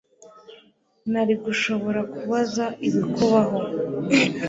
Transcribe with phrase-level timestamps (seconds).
[1.11, 3.57] nari gushobora kubuza ibi kubaho